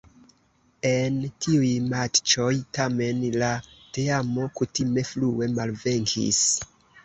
[0.91, 3.53] En tiuj matĉoj tamen la
[3.99, 6.45] teamo kutime frue malvenkis.